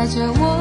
[0.00, 0.59] 带着我。